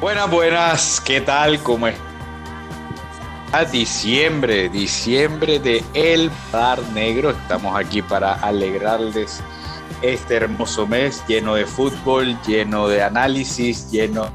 [0.00, 1.62] Buenas, buenas, ¿qué tal?
[1.62, 1.96] ¿Cómo es?
[3.52, 7.30] A diciembre, diciembre de El Par Negro.
[7.30, 9.40] Estamos aquí para alegrarles
[10.02, 14.28] este hermoso mes lleno de fútbol, lleno de análisis, lleno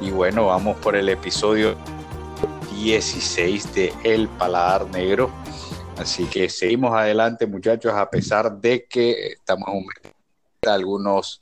[0.00, 1.76] y bueno, vamos por el episodio
[2.74, 5.30] 16 de El Paladar Negro.
[5.98, 10.13] Así que seguimos adelante, muchachos, a pesar de que estamos un mes.
[10.68, 11.40] Algunos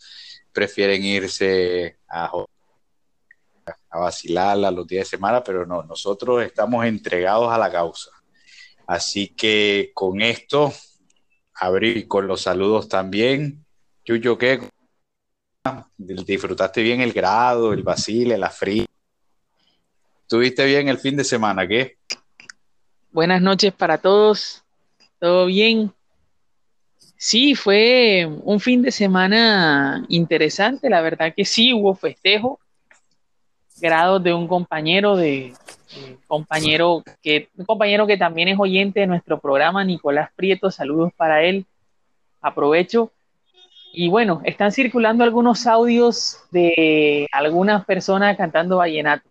[0.52, 2.30] prefieren irse a,
[3.90, 8.10] vacilar a los días de semana, pero no, nosotros estamos entregados a la causa.
[8.86, 10.72] Así que con esto,
[11.54, 13.64] abrir con los saludos también.
[14.04, 14.60] Yuyo, ¿qué?
[15.96, 18.86] ¿Disfrutaste bien el grado, el vacile, la fría?
[20.26, 21.68] ¿Tuviste bien el fin de semana?
[21.68, 21.98] ¿Qué?
[23.12, 24.64] Buenas noches para todos.
[25.18, 25.92] ¿Todo bien?
[27.24, 32.58] Sí, fue un fin de semana interesante, la verdad que sí, hubo festejo,
[33.80, 35.54] grado de un compañero de,
[36.26, 41.44] compañero que un compañero que también es oyente de nuestro programa, Nicolás Prieto, saludos para
[41.44, 41.64] él.
[42.40, 43.12] Aprovecho.
[43.92, 49.30] Y bueno, están circulando algunos audios de algunas personas cantando vallenato.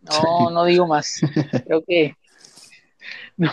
[0.00, 1.20] No, no digo más.
[1.66, 2.16] Creo que
[3.36, 3.52] no,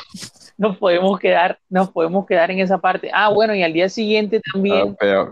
[0.60, 3.10] nos podemos quedar, nos podemos quedar en esa parte.
[3.14, 5.32] Ah, bueno, y al día siguiente también ah,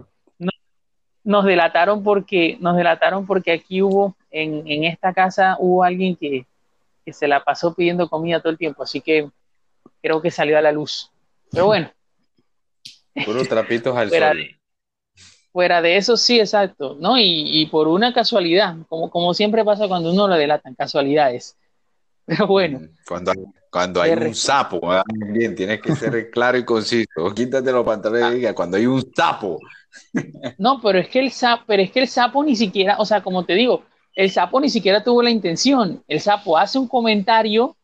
[1.22, 6.46] nos, delataron porque, nos delataron porque aquí hubo, en, esta casa hubo alguien que,
[7.12, 9.30] se la pasó pidiendo comida todo el tiempo, así que
[10.02, 11.12] creo que salió a la luz.
[11.52, 11.92] Pero bueno.
[13.26, 14.38] Puros trapitos al fuera sol.
[14.38, 14.56] De,
[15.52, 17.18] fuera de eso, sí, exacto, ¿no?
[17.18, 21.58] Y, y, por una casualidad, como, como siempre pasa cuando uno lo delatan, casualidades.
[22.28, 22.82] Pero bueno.
[23.08, 23.32] Cuando,
[23.72, 24.82] cuando hay un sapo,
[25.30, 27.34] bien, tienes que ser claro y conciso.
[27.34, 29.60] Quítate los pantalones y diga, cuando hay un sapo.
[30.60, 33.24] No, pero es que el sapo, pero es que el sapo ni siquiera, o sea,
[33.24, 36.04] como te digo, el sapo ni siquiera tuvo la intención.
[36.08, 37.76] El sapo hace un comentario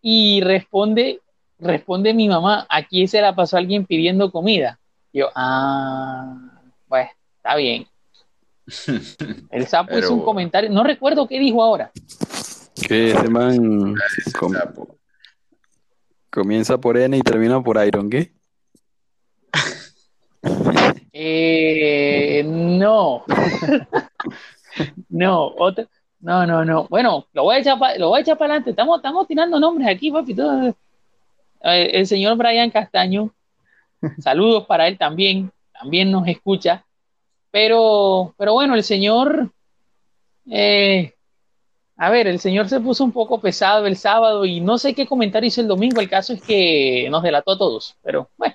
[0.00, 1.20] y responde,
[1.58, 4.78] responde mi mamá, aquí se la pasó alguien pidiendo comida.
[5.12, 7.86] yo, ah, pues, está bien.
[9.50, 11.90] El sapo hizo un comentario, no recuerdo qué dijo ahora.
[12.86, 13.94] Que ese man
[16.30, 18.32] comienza por N y termina por Iron, ¿qué?
[21.20, 23.24] Eh, no.
[25.08, 25.88] no, otro,
[26.20, 26.86] no, no, no.
[26.88, 28.70] Bueno, lo voy a echar para, lo voy a echar para adelante.
[28.70, 30.34] Estamos, estamos tirando nombres aquí, papi.
[30.34, 30.68] Todo.
[31.64, 33.34] Eh, el señor Brian Castaño,
[34.18, 36.84] saludos para él también, también nos escucha.
[37.50, 39.50] Pero, pero bueno, el señor
[40.48, 41.14] eh,
[42.00, 45.04] a ver, el señor se puso un poco pesado el sábado y no sé qué
[45.04, 46.00] comentario hizo el domingo.
[46.00, 48.54] El caso es que nos delató a todos, pero bueno,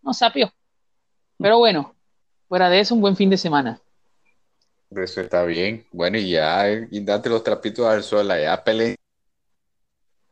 [0.00, 0.50] no sapió.
[1.38, 1.94] Pero bueno,
[2.48, 3.82] fuera de eso, un buen fin de semana.
[4.90, 5.86] Eso está bien.
[5.92, 8.96] Bueno, y ya, y date los trapitos al sol, ya peleé.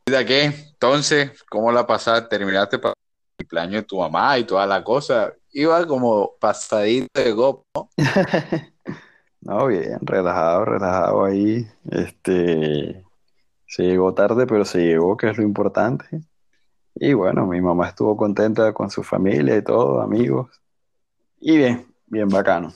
[0.07, 0.45] ¿Qué?
[0.45, 2.31] Entonces, ¿cómo la pasaste?
[2.31, 5.35] ¿Terminaste para el cumpleaños de tu mamá y toda la cosa?
[5.53, 7.63] Iba como pasadito de gopo.
[7.75, 7.91] No,
[9.41, 11.67] bien, relajado, relajado ahí.
[11.91, 13.05] Este,
[13.67, 16.07] se llegó tarde, pero se llegó, que es lo importante.
[16.95, 20.51] Y bueno, mi mamá estuvo contenta con su familia y todo, amigos.
[21.41, 22.73] Y bien, bien bacano.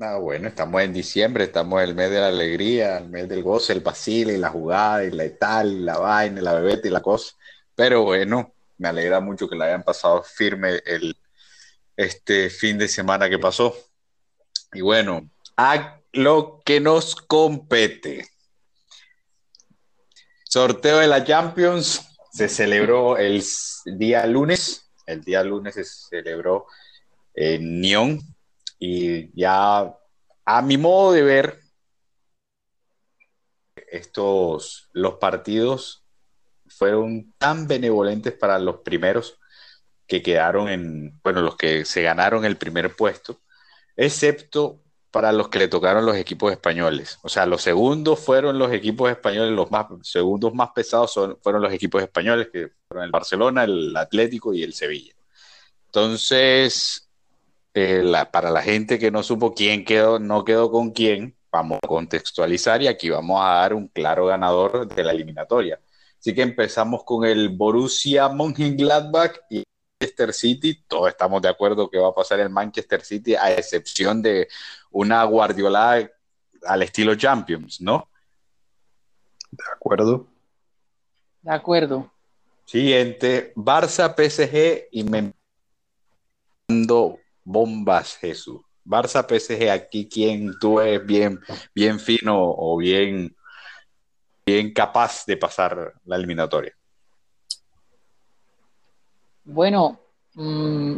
[0.00, 3.42] Ah, bueno, estamos en diciembre, estamos en el mes de la alegría, el mes del
[3.42, 7.34] goce, el vacile, la jugada, y la tal, la vaina, la bebeta y la cosa.
[7.74, 11.16] Pero bueno, me alegra mucho que la hayan pasado firme el,
[11.96, 13.74] este fin de semana que pasó.
[14.72, 18.28] Y bueno, a lo que nos compete.
[20.44, 23.42] Sorteo de la Champions se celebró el
[23.84, 24.90] día lunes.
[25.06, 26.66] El día lunes se celebró
[27.34, 28.20] en Nyon.
[28.78, 29.94] Y ya,
[30.44, 31.60] a mi modo de ver,
[33.90, 36.04] estos, los partidos
[36.68, 39.38] fueron tan benevolentes para los primeros
[40.06, 43.40] que quedaron en, bueno, los que se ganaron el primer puesto,
[43.98, 44.80] excepto
[45.10, 47.18] para los que le tocaron los equipos españoles.
[47.22, 49.68] O sea, los segundos fueron los equipos españoles, los
[50.02, 54.72] segundos más pesados fueron los equipos españoles, que fueron el Barcelona, el Atlético y el
[54.72, 55.14] Sevilla.
[55.86, 57.10] Entonces,
[57.74, 61.88] eh, para la gente que no supo quién quedó, no quedó con quién, vamos a
[61.88, 65.80] contextualizar y aquí vamos a dar un claro ganador de la eliminatoria.
[66.20, 69.64] Así que empezamos con el Borussia Mönchengladbach y
[70.00, 74.22] Manchester City, todos estamos de acuerdo que va a pasar el Manchester City, a excepción
[74.22, 74.46] de
[74.92, 76.08] una Guardiola
[76.62, 78.08] al estilo Champions, ¿no?
[79.50, 80.28] De acuerdo.
[81.42, 82.12] De acuerdo.
[82.64, 85.32] Siguiente, Barça, PSG y me
[87.42, 88.60] bombas, Jesús.
[88.84, 91.40] Barça PSG, aquí quien tú eres bien,
[91.74, 93.34] bien fino o bien,
[94.46, 96.77] bien capaz de pasar la eliminatoria.
[99.50, 99.98] Bueno,
[100.34, 100.96] mmm,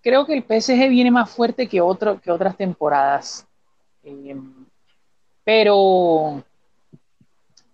[0.00, 3.46] creo que el PSG viene más fuerte que, otras temporadas.
[4.02, 4.34] Eh,
[5.44, 6.42] pero,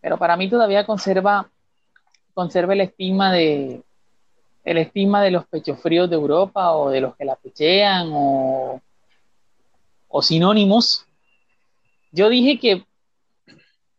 [0.00, 1.48] pero para mí todavía conserva,
[2.34, 3.84] conserva el estigma de
[4.64, 8.80] el de los pechos fríos de Europa o de los que la pechean o,
[10.08, 11.06] o sinónimos.
[12.10, 12.84] Yo dije que,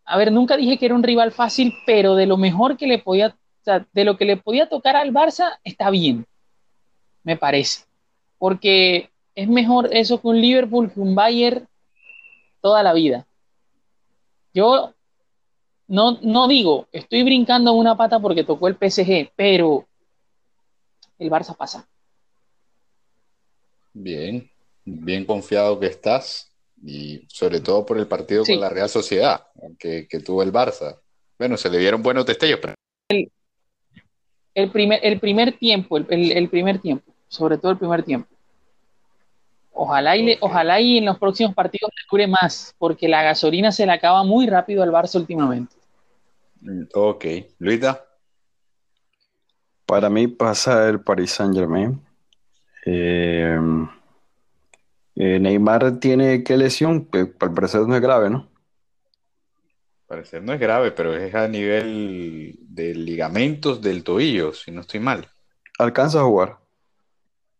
[0.03, 2.99] a ver, nunca dije que era un rival fácil, pero de lo mejor que le
[2.99, 6.25] podía, o sea, de lo que le podía tocar al Barça, está bien,
[7.23, 7.91] me parece
[8.41, 11.67] porque es mejor eso que un Liverpool, que un Bayern
[12.59, 13.27] toda la vida.
[14.51, 14.95] Yo
[15.87, 19.87] no, no digo, estoy brincando una pata porque tocó el PSG, pero
[21.19, 21.87] el Barça pasa.
[23.93, 24.49] Bien,
[24.85, 26.51] bien confiado que estás
[26.83, 30.99] y sobre todo por el partido con la Real Sociedad que, tuvo el Barça.
[31.37, 32.73] Bueno, se le dieron buenos destellos, pero...
[33.07, 33.31] El,
[34.71, 38.27] primer, el primer tiempo, el primer tiempo, sobre todo el primer tiempo.
[39.73, 43.85] Ojalá y, ojalá y en los próximos partidos le dure más, porque la gasolina se
[43.85, 45.75] le acaba muy rápido al Barça últimamente.
[46.61, 47.25] Mm, ok.
[47.59, 48.05] Luisa.
[49.85, 51.99] Para mí pasa el Paris Saint Germain.
[52.85, 53.57] Eh,
[55.15, 58.50] eh, Neymar tiene qué lesión, al parecer no es grave, ¿no?
[60.11, 64.99] Parecer no es grave, pero es a nivel de ligamentos del tobillo, si no estoy
[64.99, 65.25] mal.
[65.79, 66.57] ¿Alcanza a jugar?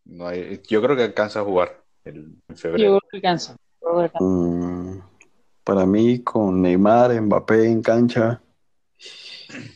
[0.04, 3.00] No hay, yo creo que alcanza a jugar en febrero.
[4.20, 4.98] Mm,
[5.64, 8.42] para mí, con Neymar, Mbappé en cancha,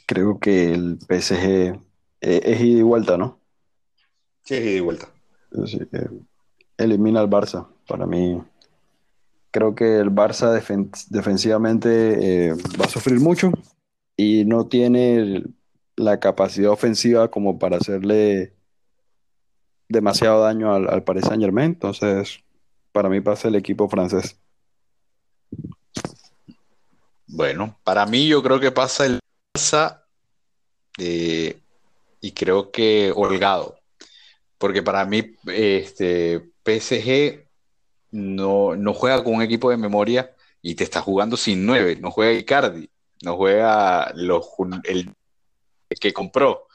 [0.05, 1.81] creo que el PSG
[2.21, 3.41] eh, es ida y vuelta, ¿no?
[4.45, 5.09] Sí, es ida y vuelta.
[6.77, 7.67] elimina al Barça.
[7.89, 8.39] Para mí,
[9.57, 10.53] creo que el Barça
[11.09, 13.51] defensivamente eh, va a sufrir mucho
[14.15, 15.45] y no tiene
[15.97, 18.53] la capacidad ofensiva como para hacerle
[19.89, 22.41] demasiado daño al, al Paris Saint Germain, entonces
[22.93, 24.39] para mí pasa el equipo francés.
[27.27, 29.21] Bueno, para mí yo creo que pasa el
[29.55, 30.03] Barça
[30.99, 31.59] eh,
[32.21, 33.79] y creo que holgado,
[34.59, 37.46] porque para mí este, PSG
[38.11, 42.39] no, juega con un equipo de memoria y te está jugando sin nueve, no juega
[42.39, 42.91] Icardi,
[43.23, 44.13] no juega
[44.85, 45.15] el
[46.01, 46.67] que compró.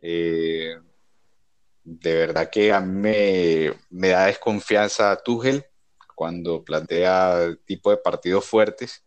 [0.00, 0.76] Eh,
[1.84, 5.64] de verdad que a mí me, da desconfianza Tuchel
[6.14, 9.04] cuando plantea tipo de partidos fuertes.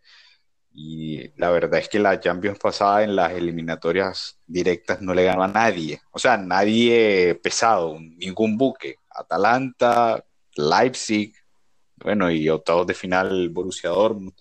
[0.74, 5.44] Y la verdad es que la Champions pasada en las eliminatorias directas no le ganó
[5.44, 6.02] a nadie.
[6.12, 8.96] O sea, nadie pesado, ningún buque.
[9.10, 10.24] Atalanta,
[10.56, 11.36] Leipzig,
[12.04, 14.34] bueno, y octavos de final Borussia Dortmund,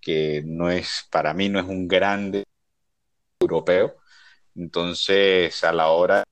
[0.00, 2.44] que no es, para mí no es un grande
[3.40, 3.96] europeo.
[4.54, 6.24] Entonces, a la hora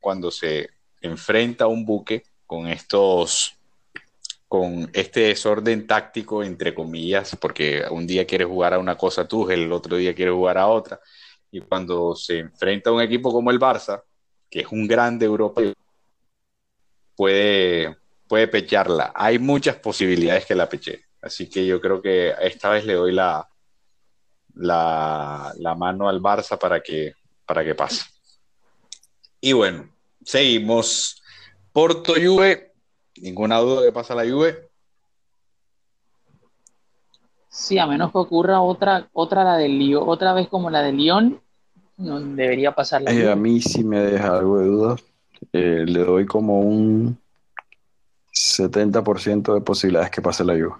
[0.00, 0.70] cuando se
[1.00, 3.54] enfrenta a un buque con estos
[4.48, 9.50] con este desorden táctico, entre comillas, porque un día quiere jugar a una cosa tú,
[9.50, 10.98] el otro día quiere jugar a otra,
[11.50, 14.02] y cuando se enfrenta a un equipo como el Barça,
[14.48, 15.74] que es un grande europeo,
[17.14, 19.12] puede, puede pecharla.
[19.14, 23.12] Hay muchas posibilidades que la peche, así que yo creo que esta vez le doy
[23.12, 23.48] la,
[24.54, 27.14] la, la mano al Barça para que,
[27.46, 28.04] para que pase.
[29.40, 29.88] Y bueno,
[30.24, 31.22] seguimos.
[31.72, 32.72] Porto Juve,
[33.16, 34.68] ninguna duda que pasa la Juve.
[37.48, 40.92] Sí, a menos que ocurra otra, otra la del Lyon, otra vez como la de
[40.92, 41.40] Lyon,
[41.96, 44.96] no debería pasar la eh, A mí sí me deja algo de duda.
[45.52, 47.18] Eh, le doy como un
[48.38, 50.76] 70% de posibilidades que pase la Juve.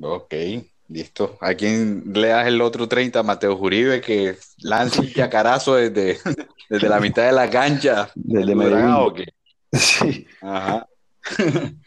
[0.00, 0.34] Ok.
[0.88, 1.38] Listo.
[1.40, 3.22] ¿A quién le das el otro 30?
[3.22, 6.18] Mateo Juribe, que lanza un chacarazo desde,
[6.68, 8.10] desde la mitad de la cancha.
[8.14, 9.26] Desde Medellín.
[9.72, 10.26] Sí.
[10.40, 10.86] Ajá.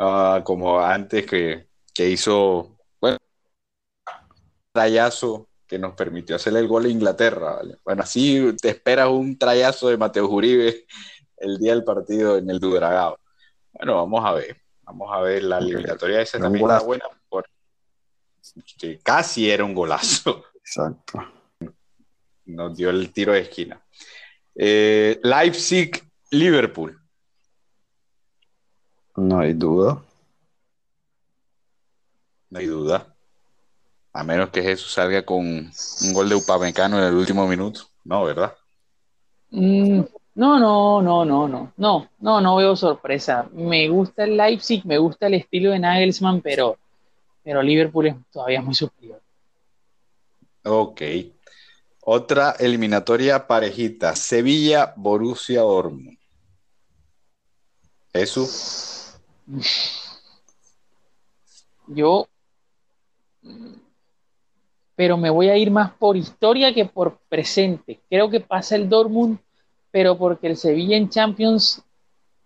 [0.00, 1.66] Ah, como antes que,
[1.96, 7.58] hizo, bueno, un trayazo que nos permitió hacer el gol a Inglaterra.
[7.84, 10.86] Bueno, así te esperas un trayazo de Mateo Juribe
[11.40, 13.18] el día del partido en el Dudragao.
[13.72, 14.56] Bueno, vamos a ver.
[14.82, 17.04] Vamos a ver la eliminatoria esa también está buena
[19.02, 20.44] casi era un golazo.
[20.54, 21.24] Exacto.
[22.46, 23.80] Nos dio el tiro de esquina.
[24.54, 26.98] Eh, Leipzig, Liverpool.
[29.16, 30.02] No hay duda.
[32.50, 33.14] No hay duda.
[34.12, 37.82] A menos que Jesús salga con un gol de Upamecano en el último minuto.
[38.04, 38.56] No, ¿verdad?
[39.50, 40.00] Mm,
[40.38, 43.48] No, no, no, no, no, no, no, no veo sorpresa.
[43.52, 46.78] Me gusta el Leipzig, me gusta el estilo de Nagelsmann, pero,
[47.42, 49.20] pero Liverpool es todavía muy superior.
[50.62, 51.02] Ok.
[52.02, 56.16] Otra eliminatoria parejita, Sevilla, Borussia Dortmund.
[58.12, 58.46] ¿Eso?
[61.88, 62.28] Yo,
[64.94, 68.00] pero me voy a ir más por historia que por presente.
[68.08, 69.40] Creo que pasa el Dortmund,
[69.90, 71.82] pero porque el Sevilla en Champions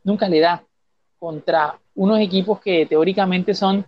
[0.04, 0.64] nunca le da
[1.18, 3.86] contra unos equipos que teóricamente son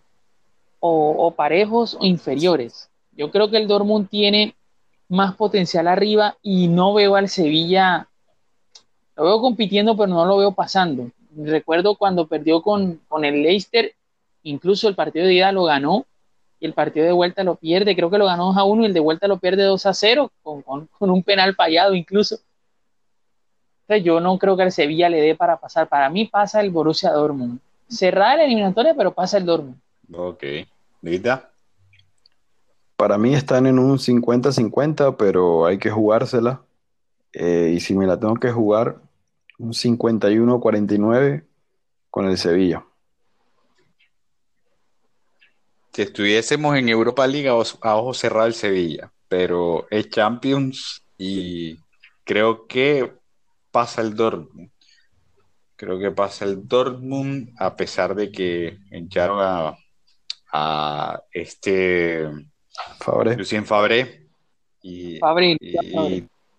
[0.87, 2.91] o, parejos o inferiores.
[3.13, 4.55] Yo creo que el Dortmund tiene
[5.09, 8.09] más potencial arriba y no veo al Sevilla,
[9.17, 11.11] lo veo compitiendo, pero no lo veo pasando.
[11.37, 13.95] Recuerdo cuando perdió con, el Leicester,
[14.43, 16.05] incluso el partido de ida lo ganó
[16.61, 18.87] y el partido de vuelta lo pierde, creo que lo ganó 2 a 1 y
[18.87, 22.39] el de vuelta lo pierde 2 a 0 con, un penal fallado incluso.
[23.87, 25.89] Entonces yo no creo que al Sevilla le dé para pasar.
[25.89, 27.61] Para mí pasa el Borussia Dortmund.
[27.87, 29.77] Cerrada la eliminatoria, pero pasa el Dortmund.
[30.13, 30.43] Ok.
[31.03, 31.51] ¿Lita?
[32.97, 36.63] Para mí están en un 50-50, pero hay que jugársela.
[37.35, 38.97] Eh, y si me la tengo que jugar,
[39.59, 41.45] un 51-49
[42.11, 42.85] con el Sevilla.
[45.93, 51.79] Si estuviésemos en Europa League, a ojo cerrado el Sevilla, pero es Champions y
[52.25, 53.13] creo que
[53.75, 54.71] pasa el Dortmund.
[55.75, 59.77] Creo que pasa el Dortmund, a pesar de que echaron a,
[60.53, 62.31] a este
[63.01, 63.37] Fabre.
[63.37, 64.29] Lucien Fabre.
[64.81, 65.19] Y,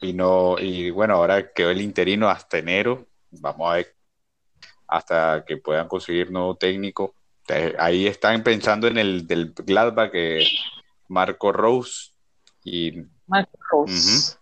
[0.02, 3.08] y, no, y bueno, ahora quedó el interino hasta enero.
[3.32, 3.96] Vamos a ver
[4.88, 7.16] hasta que puedan conseguir nuevo técnico.
[7.80, 10.46] Ahí están pensando en el del Gladbach, que
[11.08, 12.12] Marco Rose.
[12.66, 14.38] Y, Marco Rose.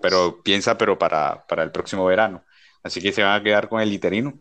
[0.00, 2.44] Pero piensa, pero para, para el próximo verano.
[2.82, 4.38] Así que se van a quedar con el interino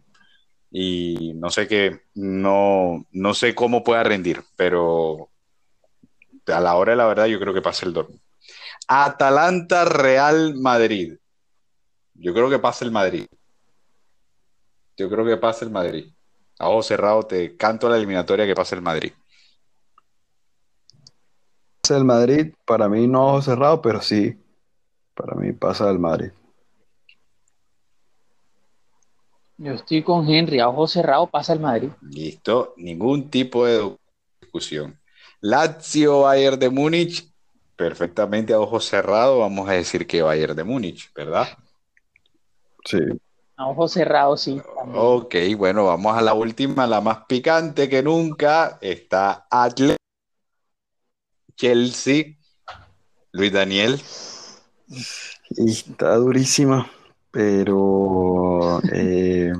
[0.69, 5.29] y no sé qué, no, no sé cómo pueda rendir, pero
[6.45, 8.21] a la hora de la verdad yo creo que pasa el Dortmund.
[8.87, 11.17] Atalanta Real Madrid.
[12.13, 13.27] Yo creo que pasa el Madrid.
[14.97, 16.11] Yo creo que pasa el Madrid.
[16.59, 19.13] A ojo cerrado te canto la eliminatoria que pasa el Madrid.
[21.89, 24.37] El Madrid, para mí no ojo cerrado, pero sí,
[25.17, 26.31] para mí pasa el Madrid.
[29.57, 31.89] Yo estoy con Henry, a ojo cerrado pasa el Madrid.
[32.01, 33.97] Listo, ningún tipo de
[34.39, 34.99] discusión.
[35.41, 37.27] Lazio, Bayern de Múnich,
[37.75, 41.47] perfectamente a ojo cerrado, vamos a decir que Bayern de Múnich, ¿verdad?
[42.85, 42.99] Sí.
[43.55, 44.61] A ojo cerrado, sí.
[44.93, 48.77] Ok, bueno, vamos a la última, la más picante que nunca.
[48.79, 49.97] Está Atle,
[51.55, 52.37] Chelsea,
[53.31, 53.99] Luis Daniel.
[55.49, 56.89] Está durísima,
[57.31, 59.51] pero eh,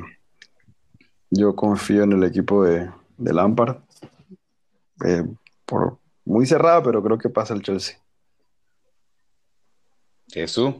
[1.30, 3.78] yo confío en el equipo de, de Lampard.
[5.06, 5.24] Eh,
[5.66, 8.00] por muy cerrada, pero creo que pasa el Chelsea.
[10.30, 10.76] Jesús.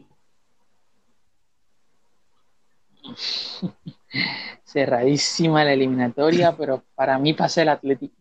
[4.66, 8.16] Cerradísima la eliminatoria, pero para mí pasa el Atlético.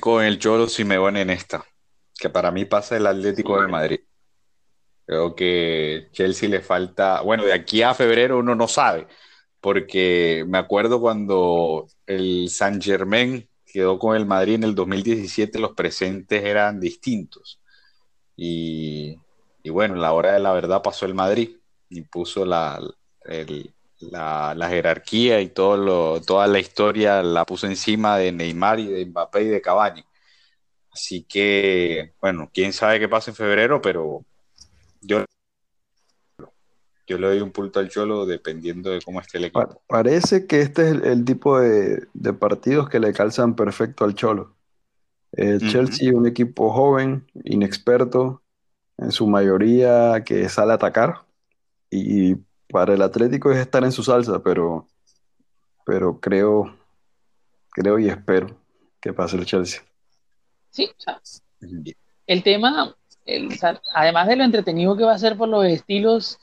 [0.00, 1.64] Con el Cholo Simeone en esta,
[2.18, 4.00] que para mí pasa el Atlético de Madrid.
[5.06, 9.06] Creo que Chelsea le falta, bueno, de aquí a febrero uno no sabe,
[9.60, 15.72] porque me acuerdo cuando el Saint Germain quedó con el Madrid en el 2017, los
[15.74, 17.60] presentes eran distintos.
[18.36, 19.16] Y,
[19.70, 21.56] bueno, la hora de la verdad pasó el Madrid,
[21.90, 22.80] impuso la,
[24.00, 29.06] la, jerarquía y todo lo, toda la historia la puso encima de Neymar y de
[29.06, 30.04] Mbappé y de Cavani.
[30.92, 34.24] Así que, bueno, quién sabe qué pasa en febrero, pero
[35.06, 35.24] yo
[37.06, 39.82] yo le doy un punto al Cholo dependiendo de cómo esté el equipo.
[39.86, 42.06] parece que este es el, tipo de,
[42.38, 44.54] partidos que le calzan perfecto al Cholo.
[45.32, 48.40] El Chelsea, un equipo joven, inexperto,
[48.96, 51.22] en su mayoría que sale a atacar.
[51.90, 52.36] Y
[52.68, 54.86] para el Atlético es estar en su salsa, pero,
[55.84, 56.74] pero creo,
[57.70, 58.56] creo y espero
[59.00, 59.82] que pase el Chelsea.
[60.70, 60.90] Sí,
[62.26, 62.96] el tema,
[63.94, 66.38] además de lo entretenido que va a ser por los estilos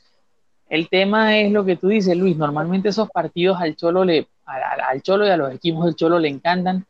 [0.71, 2.37] el tema es lo que tú dices, Luis.
[2.37, 6.29] Normalmente esos partidos al Cholo, le, al, Cholo y a los equipos del Cholo le
[6.29, 6.85] encantan,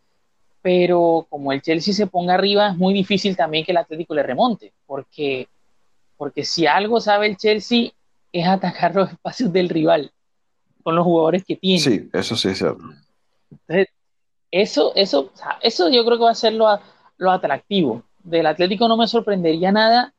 [0.61, 4.21] pero como el Chelsea se ponga arriba, es muy difícil también que el Atlético le
[4.21, 5.47] remonte, porque,
[6.15, 7.89] porque si algo sabe el Chelsea
[8.31, 10.11] es atacar los espacios del rival
[10.83, 11.79] con los jugadores que tiene.
[11.79, 12.83] Sí, eso sí es cierto.
[13.49, 13.87] Entonces,
[14.51, 15.31] eso, eso,
[15.63, 16.67] eso yo creo que va a ser lo,
[17.17, 18.03] lo atractivo.
[18.23, 20.13] Del Atlético no me sorprendería nada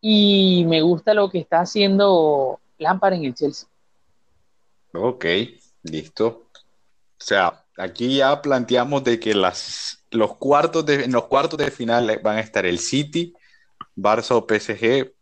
[0.00, 3.68] y me gusta lo que está haciendo Lampard en el Chelsea.
[4.94, 5.24] Ok,
[5.84, 6.48] listo.
[6.56, 11.70] O sea, aquí ya planteamos de que las, los cuartos de, en los cuartos de
[11.70, 13.34] final van a estar el City,
[13.96, 15.12] Barça o PSG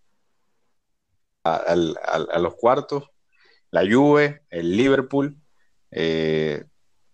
[1.44, 3.10] a, los cuartos,
[3.70, 5.36] la Juve, el Liverpool,
[5.90, 6.64] eh,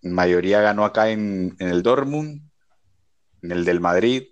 [0.03, 2.43] mayoría ganó acá en, el Dortmund,
[3.43, 4.29] en el del Madrid,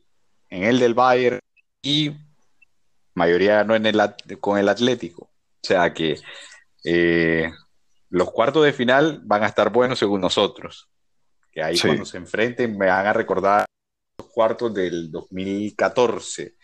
[0.54, 1.40] en el del Bayern
[1.82, 2.12] y
[3.14, 4.00] mayoría ganó en el,
[4.40, 5.22] con el Atlético.
[5.24, 6.20] O sea que
[6.84, 7.50] eh,
[8.10, 10.88] los cuartos de final van a estar buenos según nosotros.
[11.50, 13.66] Que ahí cuando se enfrenten me van a recordar
[14.18, 16.54] los cuartos del 2014.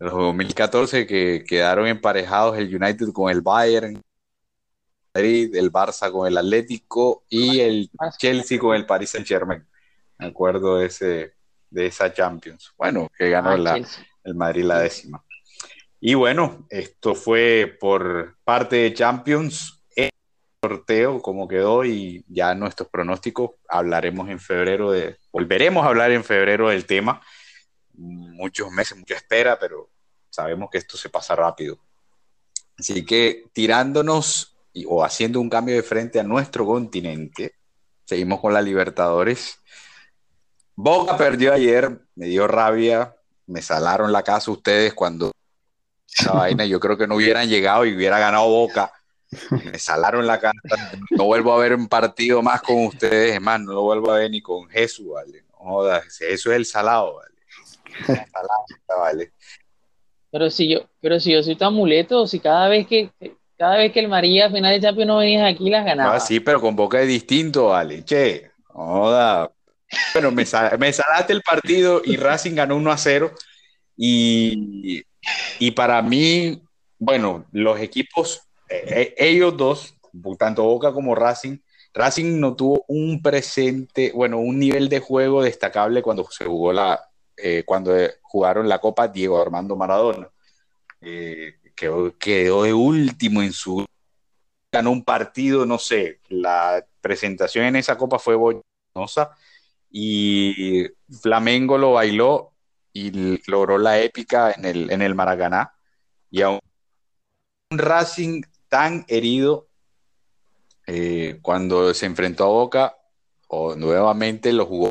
[0.00, 4.02] Los 2014 que quedaron emparejados el United con el Bayern,
[5.14, 9.64] el Barça con el Atlético y el Chelsea con el Paris Saint Germain.
[10.18, 11.34] Me acuerdo de, ese,
[11.72, 12.72] de esa Champions.
[12.76, 13.80] Bueno, que ganó ah,
[14.24, 15.24] el Madrid la décima.
[16.00, 19.82] Y bueno, esto fue por parte de Champions
[20.64, 26.22] sorteo, cómo quedó y ya nuestros pronósticos hablaremos en febrero de, volveremos a hablar en
[26.22, 27.20] febrero del tema.
[27.94, 29.90] Muchos meses, mucha espera, pero
[30.30, 31.80] sabemos que esto se pasa rápido.
[32.78, 37.56] Así que tirándonos o haciendo un cambio de frente a nuestro continente,
[38.04, 39.58] seguimos con la Libertadores.
[40.74, 43.14] Boca perdió ayer, me dio rabia,
[43.46, 45.32] me salaron la casa ustedes cuando
[46.08, 48.92] esa vaina, yo creo que no hubieran llegado y hubiera ganado Boca
[49.50, 50.58] me salaron la casa,
[51.10, 54.18] no vuelvo a ver un partido más con ustedes, es más, no lo vuelvo a
[54.18, 55.44] ver ni con Jesús, ¿vale?
[55.52, 58.26] No jodas, eso es el salado, ¿vale?
[58.30, 59.32] salado, ¿vale?
[60.30, 63.10] Pero si yo, pero si yo soy tu amuleto, si cada vez que
[63.56, 66.16] cada vez que el María final de Champions no venías aquí las ganaba.
[66.16, 68.04] Ah, sí, pero con Boca es distinto, ¿vale?
[68.04, 69.50] Che, joda.
[70.14, 73.32] Bueno, me, salaste el partido y Racing ganó 1 a 0
[73.96, 75.04] y,
[75.58, 76.62] y para mí,
[76.98, 79.94] bueno, los equipos eh, ellos dos,
[80.38, 81.58] tanto Boca como Racing,
[81.92, 87.00] Racing no tuvo un presente, bueno, un nivel de juego destacable cuando se jugó la,
[87.36, 90.28] eh, cuando jugaron la Copa Diego Armando Maradona.
[91.00, 93.84] Eh, quedó, quedó, de último en su
[94.70, 99.36] ganó un partido, no sé, la presentación en esa copa fue boñosa
[99.92, 100.86] y
[101.20, 102.54] Flamengo lo bailó
[102.92, 105.74] y logró la épica en el, en el Maracaná
[106.30, 106.60] y aún
[107.70, 109.68] Racing tan herido
[110.86, 112.96] eh, cuando se enfrentó a Boca
[113.48, 114.90] o nuevamente lo jugó.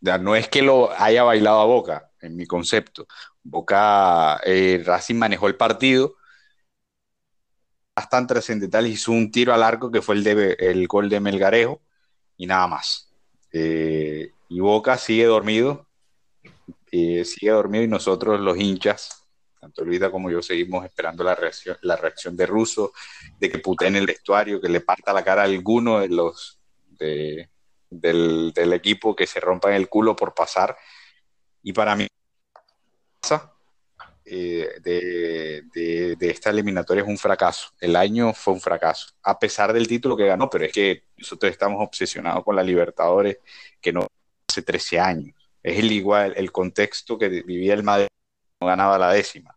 [0.00, 3.06] No es que lo haya bailado a Boca, en mi concepto.
[3.42, 6.14] Boca, eh, Racing manejó el partido
[7.94, 11.82] bastante trascendental, hizo un tiro al arco que fue el, de, el gol de Melgarejo
[12.36, 13.07] y nada más.
[13.52, 15.86] Eh, y Boca sigue dormido,
[16.90, 19.18] sigue dormido y nosotros los hinchas
[19.60, 22.92] tanto Luisa como yo seguimos esperando la reacción, de Russo,
[23.38, 26.60] de que en el vestuario, que le parta la cara a alguno de los
[27.90, 30.76] del, equipo, que se rompan el culo por pasar.
[31.62, 32.06] Y para mí,
[34.30, 35.62] eh, de,
[36.16, 37.70] de, esta eliminatoria es un fracaso.
[37.80, 41.50] El año fue un fracaso, a pesar del título que ganó, pero es que nosotros
[41.50, 43.38] estamos obsesionados con la Libertadores,
[43.80, 44.06] que no
[44.48, 45.34] hace 13 años.
[45.62, 48.08] Es el igual, el contexto que vivía el Madrid
[48.60, 49.56] no ganaba la décima.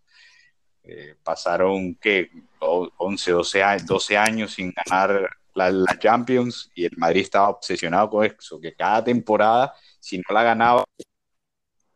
[0.84, 7.21] Eh, pasaron que 11, 12 años, 12 años sin ganar la, Champions y el Madrid
[7.21, 10.86] estaba obsesionado con eso, que cada temporada, si no la ganaba,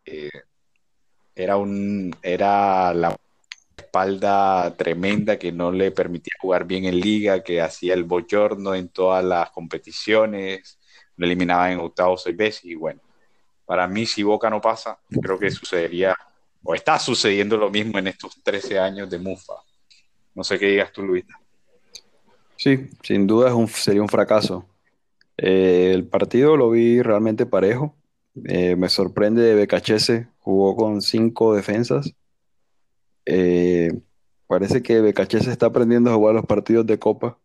[0.05, 0.29] eh,
[1.35, 3.15] era, un, era la
[3.77, 8.89] espalda tremenda que no le permitía jugar bien en liga, que hacía el bochorno en
[8.89, 10.79] todas las competiciones,
[11.17, 13.01] lo eliminaba en octavos seis veces y bueno,
[13.65, 16.15] para mí si Boca no pasa, creo que sucedería
[16.63, 19.53] o está sucediendo lo mismo en estos 13 años de Mufa.
[20.33, 21.23] No sé qué digas tú, Luis.
[22.57, 24.65] Sí, sin duda sería un fracaso.
[25.37, 27.95] Eh, el partido lo vi realmente parejo.
[28.43, 32.13] Eh, me sorprende de jugó con cinco defensas.
[33.25, 33.91] Eh,
[34.47, 37.39] parece que Becachese está aprendiendo a jugar los partidos de Copa.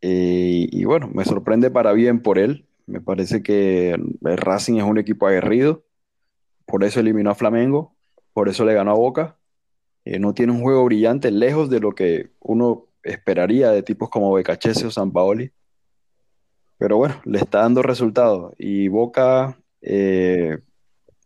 [0.00, 2.66] y bueno, me sorprende para bien por él.
[2.86, 5.84] Me parece que el Racing es un equipo aguerrido.
[6.66, 7.96] Por eso eliminó a Flamengo
[8.36, 9.38] por eso le ganó a Boca.
[10.04, 14.30] Eh, no tiene un juego brillante, lejos de lo que uno esperaría de tipos como
[14.30, 15.52] Becachese o San Paoli.
[16.76, 18.52] Pero bueno, le está dando resultados.
[18.58, 20.58] Y Boca eh,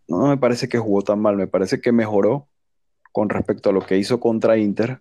[0.09, 2.49] no me parece que jugó tan mal, me parece que mejoró
[3.13, 5.01] con respecto a lo que hizo contra Inter.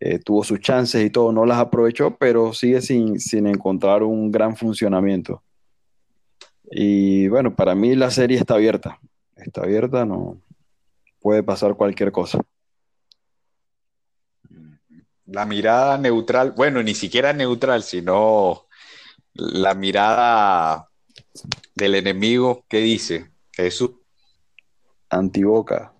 [0.00, 4.30] Eh, tuvo sus chances y todo, no las aprovechó, pero sigue sin, sin encontrar un
[4.30, 5.42] gran funcionamiento.
[6.70, 8.98] Y bueno, para mí la serie está abierta.
[9.36, 10.40] Está abierta, no,
[11.20, 12.40] puede pasar cualquier cosa.
[15.30, 18.66] la mirada neutral, bueno, ni siquiera neutral, sino
[19.34, 20.89] la mirada
[21.74, 23.92] del enemigo, ¿qué dice Jesús?
[25.08, 25.92] Antiboca.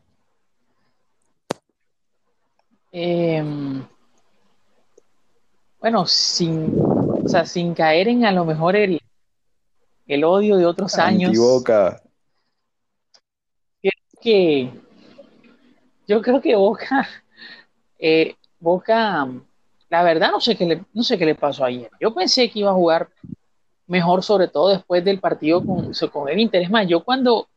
[2.92, 3.84] Em,
[5.80, 9.00] bueno, sin, o sea, sin caer en a lo mejor el,
[10.06, 11.28] el odio de otros años.
[11.28, 12.02] Antiboca.
[14.20, 14.70] Que
[16.06, 17.08] yo creo que Boca,
[17.98, 19.28] eh, Boca,
[19.88, 21.88] la verdad no sé qué le, no sé qué le pasó ayer.
[22.00, 23.08] Yo pensé que iba a jugar
[23.90, 25.92] mejor, sobre todo después del partido con,
[26.28, 26.62] el Inter.
[26.62, 27.48] Es más, yo cuando,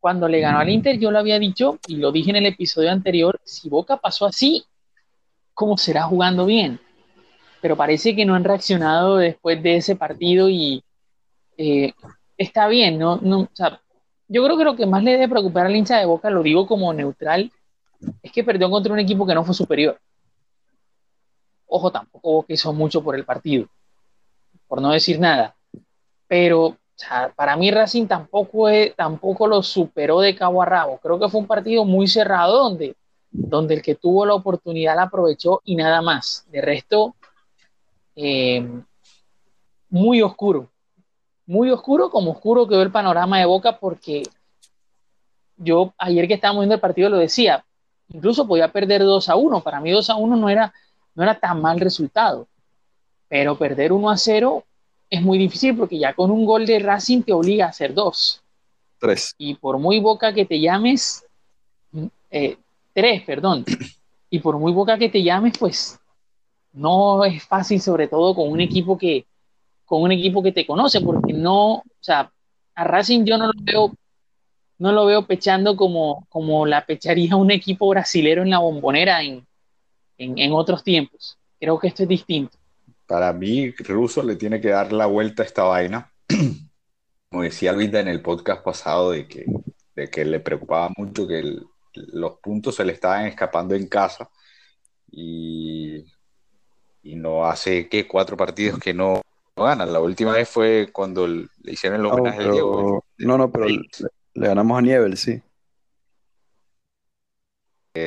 [0.00, 2.90] cuando le ganó al Inter, yo lo había dicho y lo dije en el episodio
[2.90, 4.64] anterior, si Boca pasó así,
[5.52, 6.80] ¿cómo será jugando bien?
[7.60, 10.82] Pero parece que no han reaccionado después de ese partido y
[11.58, 11.92] eh,
[12.38, 13.18] está bien, ¿no?
[13.22, 13.48] no
[14.28, 16.66] yo creo que lo que más le debe preocupar al hincha de Boca, lo digo
[16.66, 17.52] como neutral,
[18.22, 20.00] es que perdió contra un equipo que no fue superior.
[21.66, 23.66] Ojo, tampoco que hizo mucho por el partido,
[24.66, 25.55] por no decir nada.
[26.28, 26.76] Pero
[27.36, 30.98] para mí Racing tampoco, es, tampoco lo superó de cabo a rabo.
[30.98, 32.96] Creo que fue un partido muy cerrado donde,
[33.30, 36.46] donde el que tuvo la oportunidad la aprovechó y nada más.
[36.50, 37.14] De resto,
[38.14, 38.66] eh,
[39.90, 40.70] muy oscuro.
[41.46, 44.24] Muy oscuro, como oscuro quedó el panorama de Boca porque
[45.56, 47.64] yo ayer que estábamos viendo el partido lo decía,
[48.08, 49.60] incluso podía perder 2 a 1.
[49.60, 50.72] Para mí 2 a 1 no era,
[51.14, 52.48] no era tan mal resultado.
[53.28, 54.64] Pero perder 1 a 0
[55.10, 58.42] es muy difícil porque ya con un gol de Racing te obliga a hacer dos.
[58.98, 59.34] Tres.
[59.38, 61.24] Y por muy boca que te llames,
[62.30, 62.56] eh,
[62.92, 63.64] tres, perdón.
[64.28, 66.00] Y por muy boca que te llames, pues
[66.72, 69.24] no es fácil, sobre todo con un equipo que,
[69.84, 72.32] con un equipo que te conoce, porque no, o sea,
[72.74, 73.92] a Racing yo no lo veo,
[74.78, 79.46] no lo veo pechando como, como la pecharía un equipo brasilero en la bombonera en,
[80.18, 81.38] en otros tiempos.
[81.60, 82.58] Creo que esto es distinto
[83.06, 86.12] para mí, Russo le tiene que dar la vuelta a esta vaina.
[87.30, 89.46] Como decía Luisa en el podcast pasado, de que,
[89.94, 91.58] de que le preocupaba mucho que
[91.94, 94.30] los puntos se le estaban escapando en casa
[95.10, 96.04] y,
[97.02, 99.22] y no hace que cuatro partidos que no,
[99.56, 99.92] ganan.
[99.92, 103.04] La última vez fue cuando le hicieron el homenaje no, Diego.
[103.18, 103.80] No, no, pero le,
[104.34, 105.42] le ganamos a Nievel, sí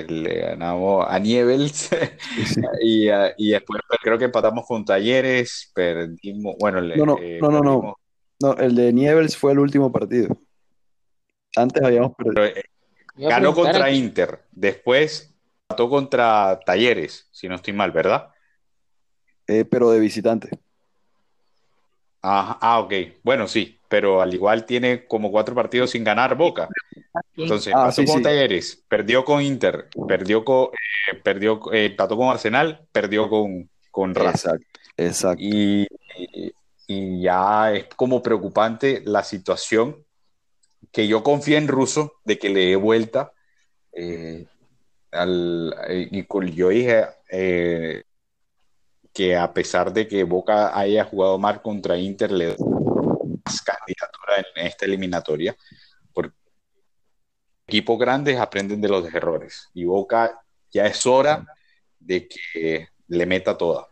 [0.08, 1.90] le ganamos a Nievels
[2.82, 7.98] y, y, después creo que empatamos con Talleres, perdimos, bueno, no, no, eh, no, no,
[8.42, 10.38] no, el de Nievels fue el último partido.
[11.56, 12.46] Antes habíamos perdido.
[12.46, 12.64] Eh,
[13.16, 18.30] ganó contra Inter, después empató contra Talleres, si no estoy mal, ¿verdad?
[19.48, 20.60] Eh, pero de visitante.
[22.22, 26.70] Ah, ah, ok, bueno, sí, pero al igual tiene como cuatro partidos sin ganar Boca.
[27.36, 33.28] Entonces, ah, con Talleres, perdió con Inter, perdió con, eh, perdió, eh, con Arsenal, perdió
[33.30, 35.44] con, con Exacto, exacto.
[35.44, 35.88] Y,
[36.88, 40.04] y, ya es como preocupante la situación
[40.92, 43.34] que yo confío en Russo de que le dé vuelta.
[43.92, 44.46] Eh,
[45.12, 47.06] al, y yo dije
[49.14, 52.56] que a pesar de que Boca haya jugado mal contra Inter, le
[53.64, 55.56] candidatura en esta eliminatoria,
[56.14, 56.36] porque
[57.68, 61.46] equipos grandes aprenden de los errores y Boca ya es hora
[62.00, 63.88] de que le meta toda,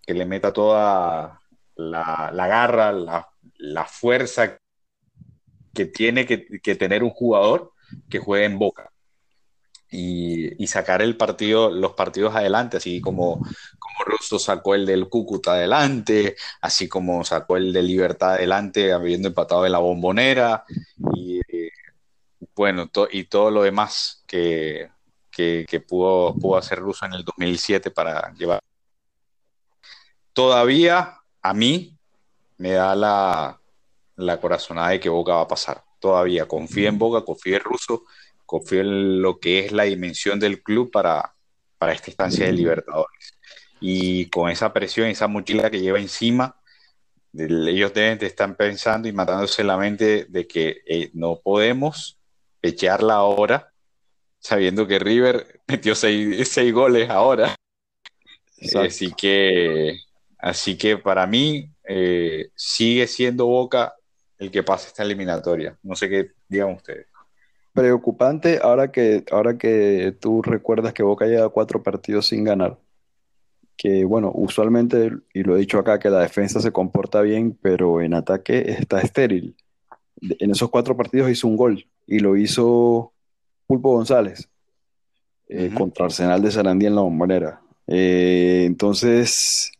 [0.00, 1.40] que le meta toda
[1.74, 4.58] la, garra, la, fuerza
[5.74, 7.72] que tiene que, tener un jugador
[8.08, 8.90] que juegue en Boca.
[9.94, 13.38] Y, sacar el partido, los partidos adelante, así como,
[13.78, 19.28] como Russo sacó el del Cúcuta adelante, así como sacó el de Libertad adelante, habiendo
[19.28, 20.64] empatado en la bombonera,
[21.14, 21.40] y
[22.54, 24.90] bueno, y todo lo demás que,
[25.86, 28.62] pudo, pudo hacer Russo en el 2007 para llevar.
[30.32, 31.96] Todavía a mí
[32.56, 33.60] me da la,
[34.16, 35.84] la corazonada de que Boca va a pasar.
[35.98, 38.04] Todavía confío en Boca, confío en Russo,
[38.52, 41.34] confío en lo que es la dimensión del club para,
[41.78, 43.38] para esta instancia de Libertadores
[43.80, 46.60] y con esa presión, esa mochila que lleva encima,
[47.32, 52.18] ellos deben de estar pensando y matándose la mente de que eh, no podemos
[52.60, 53.72] echarla ahora,
[54.38, 57.56] sabiendo que River metió seis, goles ahora.
[58.76, 59.98] Así que,
[60.38, 63.94] así que para mí eh, sigue siendo Boca
[64.36, 65.78] el que pasa esta eliminatoria.
[65.82, 67.06] No sé qué digan ustedes.
[67.72, 72.78] Preocupante ahora que, ahora que tú recuerdas que Boca lleva cuatro partidos sin ganar
[73.82, 78.00] que bueno, usualmente, y lo he dicho acá, que la defensa se comporta bien, pero
[78.00, 79.56] en ataque está estéril.
[80.20, 83.12] En esos cuatro partidos hizo un gol y lo hizo
[83.66, 84.48] Pulpo González
[85.48, 87.60] eh, contra Arsenal de Sarandí en la bombonera.
[87.88, 89.72] Eh, entonces,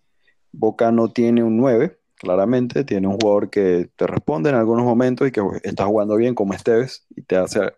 [0.50, 5.28] Boca no tiene un 9, claramente, tiene un jugador que te responde en algunos momentos
[5.28, 7.72] y que está jugando bien como Esteves y te hace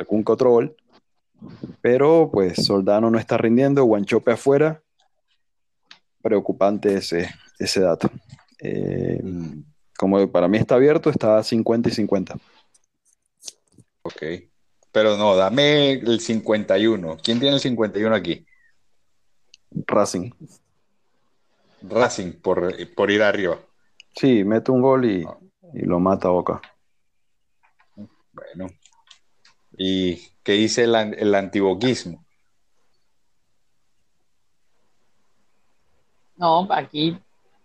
[0.00, 0.76] algún que otro gol.
[1.80, 4.82] Pero pues Soldano no está rindiendo, Guanchope afuera.
[6.22, 8.10] Preocupante ese, ese dato.
[8.58, 9.22] Eh,
[9.96, 12.36] como para mí está abierto, está 50 y 50.
[14.02, 14.22] ok.
[14.92, 17.18] Pero no, dame el 51.
[17.22, 18.44] ¿Quién tiene el 51 aquí?
[19.86, 20.32] Racing.
[21.82, 23.56] Racing, por, por ir arriba.
[24.16, 25.24] Sí, mete un gol y,
[25.74, 26.60] y lo mata a Boca.
[28.32, 28.66] Bueno.
[29.82, 32.22] ¿Y qué dice el, el antiboquismo?
[36.36, 37.18] No, aquí,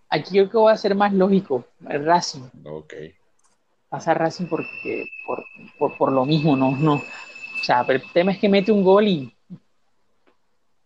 [0.08, 1.65] aquí yo creo que va a ser más lógico.
[1.89, 2.43] el Racing.
[2.63, 2.93] Ok.
[3.89, 5.43] Pasa Racing porque, por,
[5.78, 6.93] por, por lo mismo, no, no.
[6.93, 9.36] O sea, pero el tema es que mete un gol y,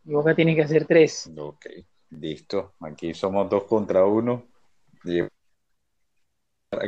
[0.06, 1.32] y Boca tiene que hacer tres.
[1.38, 1.68] Ok.
[2.10, 2.74] Listo.
[2.80, 4.48] Aquí somos dos contra uno.
[5.04, 5.20] Y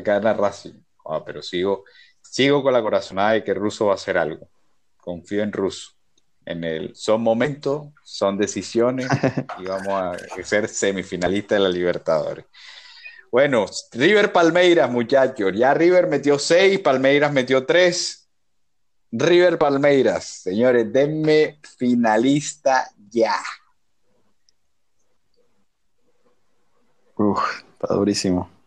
[0.03, 0.81] gana Racing.
[1.05, 1.83] Ah, pero sigo,
[2.31, 4.47] sigo con la corazonada de que Russo va a hacer algo.
[4.97, 5.91] Confío en Russo.
[6.45, 9.07] En el, son momentos, son decisiones
[9.59, 12.45] y vamos a ser semifinalistas de la Libertadores.
[13.29, 15.51] Bueno, River Palmeiras, muchachos.
[15.53, 18.29] Ya River metió seis, Palmeiras metió tres.
[19.11, 23.35] River Palmeiras, señores, denme finalista ya.
[27.17, 27.41] Uf,
[27.73, 28.60] está durísimo.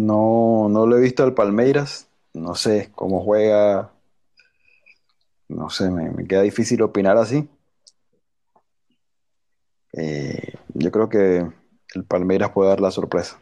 [0.00, 2.08] No, no lo he visto al Palmeiras.
[2.32, 3.92] No sé cómo juega.
[5.48, 7.46] No sé, me, me queda difícil opinar así.
[9.92, 11.46] Eh, yo creo que
[11.94, 13.38] el Palmeiras puede dar la sorpresa.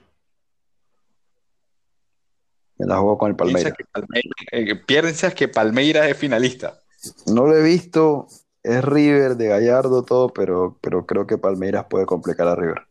[2.78, 3.74] Me la juego con el Palmeiras.
[3.74, 6.80] que Palmeiras, eh, piensas que Palmeiras es finalista.
[7.26, 8.26] No lo he visto.
[8.64, 12.88] Es River de Gallardo todo, pero, pero creo que Palmeiras puede complicar a River.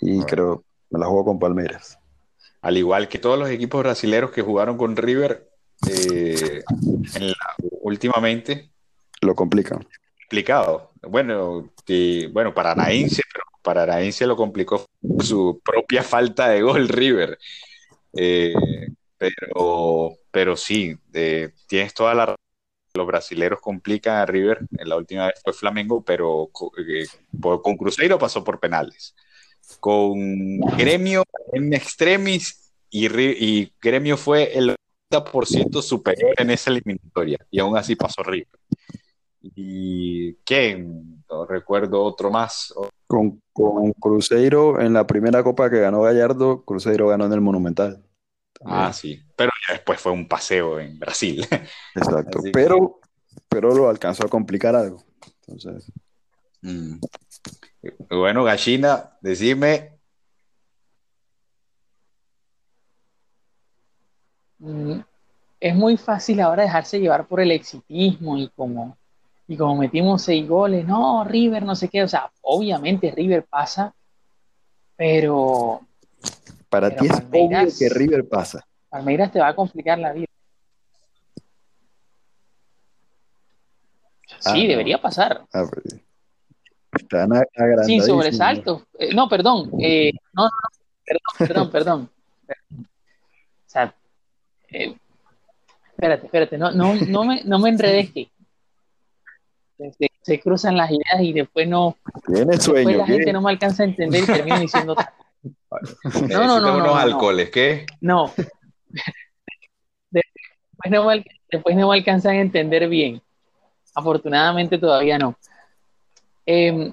[0.00, 0.26] Y Bueno.
[0.26, 1.98] creo, me la juego con Palmeiras.
[2.62, 5.48] Al igual que todos los equipos brasileños que jugaron con River
[5.88, 6.62] eh,
[7.14, 8.70] en la- últimamente,
[9.20, 9.86] Lo complican.
[10.22, 10.92] complicado.
[11.02, 17.38] Bueno, y, bueno, Paranaense, pero Paranaense lo complicó por su propia falta de gol River.
[18.12, 18.54] Eh,
[19.16, 22.36] pero, pero sí, eh, tienes toda la razón.
[22.94, 24.60] Los brasileros complican a River.
[24.76, 29.14] En la última vez fue Flamengo, pero con Cruzeiro pasó por penales.
[29.80, 34.74] Con Gremio en extremis y, y Gremio fue el
[35.12, 38.48] 90% superior en esa eliminatoria y aún así pasó River.
[39.40, 41.22] ¿Y quién?
[41.30, 42.72] No recuerdo otro más.
[43.06, 48.02] Con, con Cruzeiro en la primera copa que ganó Gallardo, Cruzeiro ganó en el Monumental.
[48.64, 49.22] Ah, sí.
[49.36, 51.46] Pero ya después fue un paseo en Brasil.
[51.94, 52.38] Exacto.
[52.40, 53.00] Así que- Pero,
[53.48, 55.04] pero lo alcanzó a complicar algo.
[55.46, 55.90] Entonces,
[56.60, 56.98] Mm.
[58.10, 59.92] Bueno, Gallina, decime.
[64.58, 65.00] Mm,
[65.60, 68.96] Es muy fácil ahora dejarse llevar por el exitismo y como,
[69.48, 73.92] y como metimos seis goles, no, River, no sé qué, o sea, obviamente River pasa,
[74.96, 75.80] pero
[76.68, 78.64] para Pero ti es Palmeiras- obvio que River pasa.
[78.88, 80.26] Palmeiras te va a complicar la vida.
[84.44, 84.68] Ah, Sí, no.
[84.70, 85.44] debería pasar.
[85.52, 85.96] Ah, pues,
[87.08, 87.86] están agrandadísimos.
[87.86, 88.82] Sin sobresaltos.
[88.98, 89.70] Eh, no, perdón.
[89.80, 90.58] eh, no, no, no,
[91.38, 92.10] perdón, perdón, perdón.
[92.78, 93.94] O sea,
[94.70, 94.94] eh,
[95.90, 98.30] espérate, espérate, no, no, no me, no me enredes que
[99.78, 102.98] se, se cruzan las ideas y después no, Tiene sueño.
[102.98, 103.12] la ¿qué?
[103.14, 104.94] gente no me alcanza a entender y termino diciendo.
[106.28, 106.96] No, no, no, no, unos no, no.
[106.96, 107.86] alcoholes, ¿qué?
[108.00, 108.32] No.
[110.10, 113.22] Después no, me, después no me alcanzan a entender bien.
[113.94, 115.36] Afortunadamente todavía no.
[116.46, 116.92] Eh,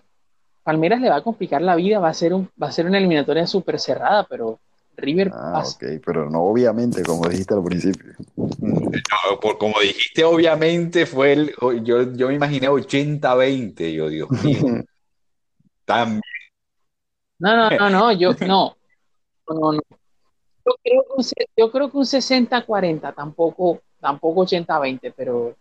[0.66, 2.98] Palmeiras le va a complicar la vida, va a ser, un, va a ser una
[2.98, 4.60] eliminatoria súper cerrada, pero
[4.98, 5.76] River Ah, pasa.
[5.76, 8.14] ok, pero no obviamente, como dijiste al principio.
[8.36, 11.56] No, por, como dijiste, obviamente fue el.
[11.84, 13.94] Yo, yo me imaginé 80-20.
[13.94, 14.58] Yo, Dios mío.
[15.86, 16.20] Tan
[17.38, 18.76] No, no, no, no, yo no.
[19.48, 19.82] No, no.
[20.66, 21.26] Yo creo que un,
[21.56, 25.56] yo creo que un 60-40, tampoco, tampoco 80-20, pero,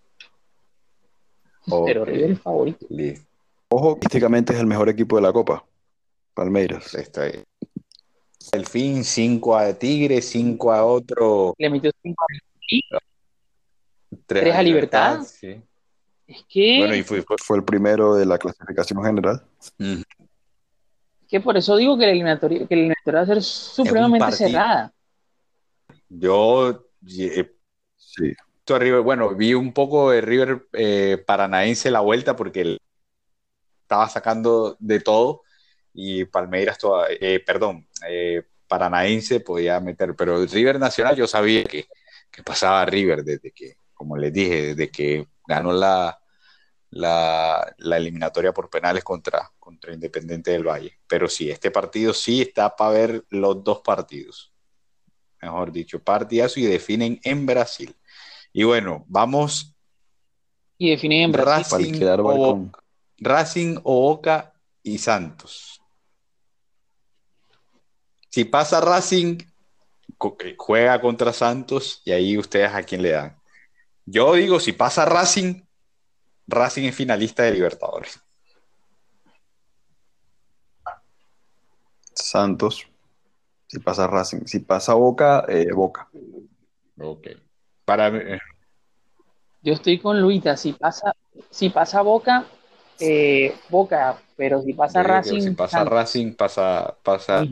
[1.85, 2.05] pero.
[2.07, 2.87] River es favorito.
[2.89, 3.34] Listo.
[3.69, 5.65] Ojo, estadísticamente es el mejor equipo de la Copa.
[6.35, 6.95] Palmeiras.
[6.95, 7.43] Está ahí.
[8.53, 11.55] El fin, 5 a Tigre, 5 a otro.
[11.59, 12.25] Le metió 5
[14.27, 15.23] 3 ¿Tres a Libertad?
[15.23, 15.61] sí.
[16.27, 19.43] Es que, Bueno, y fue, fue- el primero de la clasificación general.
[19.79, 20.01] Mm.
[21.29, 24.93] que por eso digo que la eliminatoria, que la eliminatoria va a ser supremamente cerrada.
[26.09, 27.51] Yo eh,
[27.97, 28.33] Sí.
[28.65, 32.81] a bueno, vi un poco de River eh, Paranaense la vuelta porque el-
[33.95, 35.43] estaba sacando de todo
[35.93, 41.87] y Palmeiras, toda, eh, perdón, eh, Paranaense podía meter, pero River Nacional yo sabía que,
[42.31, 46.19] que, pasaba River desde que, como les dije, desde que ganó la,
[46.91, 50.99] la, la eliminatoria por penales contra, contra Independiente del Valle.
[51.07, 54.53] Pero sí, este partido sí está para ver los dos partidos.
[55.41, 57.95] Mejor dicho, partidazo y definen en Brasil.
[58.53, 59.77] Y bueno, vamos.
[60.79, 62.01] Y definen en Brasil.
[62.01, 62.73] Racing, o,
[63.19, 65.81] Racing o Boca y Santos.
[68.31, 69.39] Si pasa Racing,
[70.41, 73.41] eh, juega contra Santos y ahí ustedes a quién le dan.
[74.07, 75.63] Yo digo, si pasa Racing,
[76.47, 78.21] Racing es finalista de Libertadores.
[82.13, 82.87] Santos.
[83.67, 84.47] Si pasa Racing.
[84.47, 86.09] Si pasa Boca, eh, Boca.
[86.99, 87.29] Ok.
[87.85, 88.41] Para eh.
[89.63, 90.57] Yo estoy con Luita.
[90.57, 91.15] Si pasa,
[91.51, 92.47] si pasa Boca,
[93.69, 94.19] Boca.
[94.37, 95.41] Pero si pasa Racing.
[95.41, 97.45] Si pasa Racing, pasa, pasa,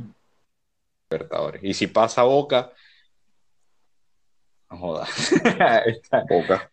[1.10, 1.62] Libertadores.
[1.62, 2.72] Y si pasa Boca,
[4.70, 5.06] no joda.
[6.28, 6.70] Boca.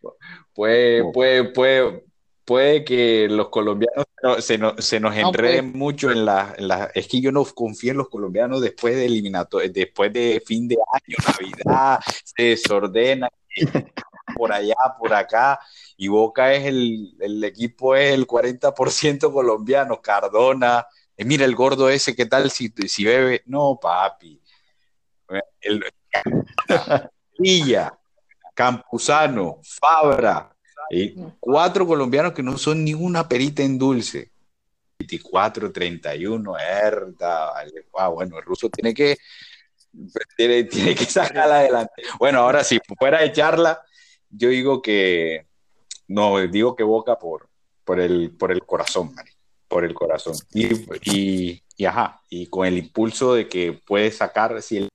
[0.54, 2.04] Puede, puede, puede,
[2.46, 4.06] puede que los colombianos
[4.40, 8.10] se, se nos enreden mucho en la, la, Es que yo no confío en los
[8.10, 13.30] colombianos después de eliminato, después de fin de año, Navidad, se desordena
[14.40, 15.60] por allá, por acá,
[15.98, 21.90] y Boca es el, el equipo es el 40% colombiano, Cardona, eh, mira el gordo
[21.90, 23.44] ese, ¿qué tal si, si bebe?
[23.46, 24.42] No, papi.
[27.38, 27.94] Villa,
[28.54, 30.56] Campuzano, Fabra,
[30.90, 34.32] y cuatro colombianos que no son ni una perita en dulce.
[35.00, 37.52] 24, 31, Herda,
[37.98, 39.18] ah, bueno, el ruso tiene que,
[40.38, 42.04] tiene, tiene que sacarla adelante.
[42.18, 43.82] Bueno, ahora sí, fuera de charla,
[44.30, 45.46] yo digo que,
[46.08, 47.50] no, digo que Boca por,
[47.84, 49.32] por, el, por el corazón, Mari
[49.70, 50.36] por el corazón.
[50.54, 54.90] Y, y, ajá, y con el impulso de que puede sacar si él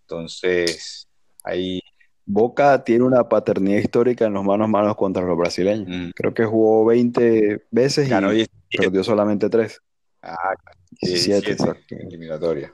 [0.00, 1.06] Entonces,
[1.44, 1.80] ahí.
[2.24, 5.88] Boca tiene una paternidad histórica en los manos a manos contra los brasileños.
[5.88, 6.10] Mm.
[6.14, 9.80] Creo que jugó 20 veces y perdió solamente 3.
[10.22, 10.54] Ah,
[11.02, 11.96] 17, exacto.
[11.96, 12.72] Eliminatoria.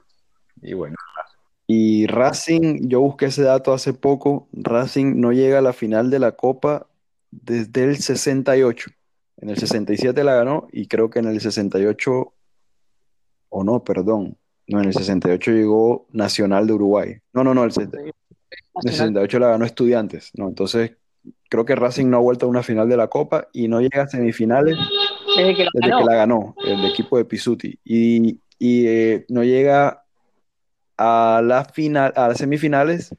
[0.63, 0.97] Y bueno.
[1.71, 4.49] Y Racing, yo busqué ese dato hace poco.
[4.55, 6.87] Racing no llega a la final de la Copa
[7.31, 8.91] desde el 68.
[9.37, 12.33] En el 67 la ganó y creo que en el 68,
[13.51, 17.17] o no, perdón, no, en el 68 llegó Nacional de Uruguay.
[17.35, 20.49] No, no, no, el, 68 la ganó Estudiantes, ¿no?
[20.49, 20.93] Entonces,
[21.51, 24.05] creo que Racing no ha vuelto a una final de la Copa y no llega
[24.05, 24.79] a semifinales
[25.37, 26.55] desde que la, ganó.
[26.65, 27.79] el equipo de Pisuti.
[27.85, 30.05] Y, eh, no llega
[30.99, 33.15] a, la final, a las semifinales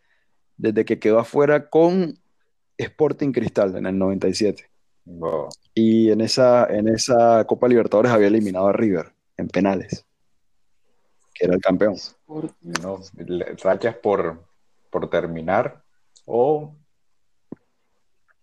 [0.57, 2.19] desde que quedó afuera con
[2.77, 4.69] Sporting Cristal en el 97.
[5.73, 10.05] Y en esa, en esa Copa Libertadores había eliminado a River en penales,
[11.33, 11.95] que era el campeón.
[12.27, 12.99] No,
[13.63, 14.43] rachas por,
[14.91, 15.81] por terminar
[16.25, 16.75] o,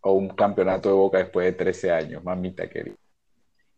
[0.01, 2.97] o un campeonato de Boca después de 13 años, mamita querida.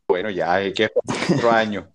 [0.09, 0.89] Bueno, ya hay que
[1.31, 1.89] otro año.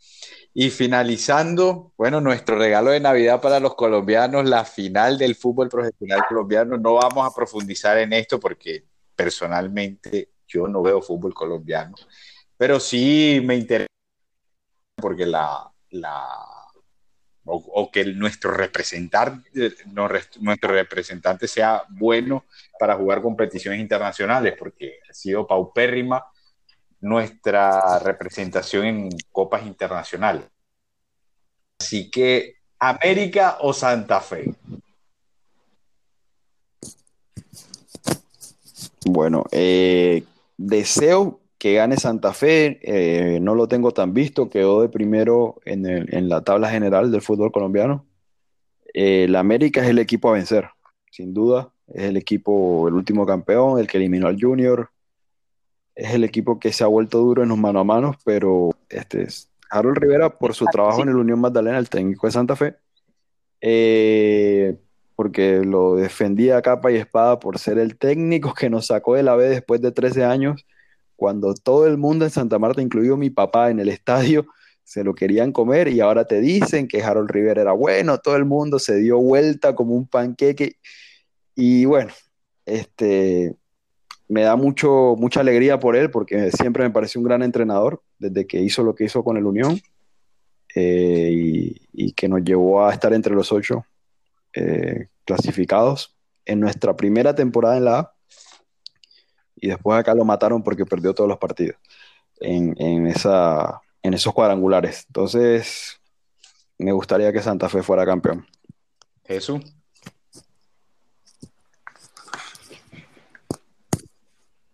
[0.53, 6.21] Y finalizando, bueno, nuestro regalo de Navidad para los colombianos, la final del fútbol profesional
[6.29, 6.77] colombiano.
[6.77, 8.85] No vamos a profundizar en esto porque
[9.15, 11.95] personalmente yo no veo fútbol colombiano,
[12.57, 13.87] pero sí me interesa
[14.95, 16.27] porque la, la
[17.45, 19.75] o, que nuestro representante,
[20.37, 22.45] nuestro representante sea bueno
[22.79, 26.25] para jugar competiciones internacionales, porque ha sido paupérrima
[27.03, 30.45] nuestra representación en copas internacionales.
[31.77, 34.55] Así que, ¿América o Santa Fe?
[39.05, 40.23] Bueno, eh,
[40.57, 46.29] deseo que gane Santa Fe, eh, no lo tengo tan visto, quedó de primero en,
[46.29, 48.05] la tabla general del fútbol colombiano.
[48.93, 50.69] Eh, la América es el equipo a vencer,
[51.11, 54.89] sin duda, es el equipo, el último campeón, el que eliminó al Junior,
[55.95, 59.23] es el equipo que se ha vuelto duro en los mano a mano, pero este
[59.23, 62.75] es Harold Rivera por su trabajo en el Unión Magdalena, el técnico de Santa Fe,
[63.61, 64.77] eh,
[65.15, 69.23] porque lo defendía a capa y espada por ser el técnico que nos sacó de
[69.23, 70.65] la B después de 13 años,
[71.15, 74.45] cuando todo el mundo en Santa Marta, incluido mi papá en el estadio,
[74.83, 78.45] se lo querían comer y ahora te dicen que Harold Rivera era bueno, todo el
[78.45, 80.77] mundo se dio vuelta como un panqueque.
[81.55, 82.11] Y bueno,
[82.65, 83.55] este
[84.33, 88.47] me da mucho mucha alegría por él porque siempre me pareció un gran entrenador desde
[88.47, 89.79] que hizo lo que hizo con el Unión
[90.73, 91.29] eh,
[91.93, 93.85] y, que nos llevó a estar entre los ocho
[94.53, 96.15] eh, clasificados
[96.45, 98.13] en nuestra primera temporada en la A
[99.55, 101.77] y después acá lo mataron porque perdió todos los partidos.
[102.41, 105.05] en, esa, en esos cuadrangulares.
[105.07, 106.01] Entonces,
[106.77, 108.45] me gustaría que Santa Fe fuera campeón.
[109.23, 109.61] Jesús.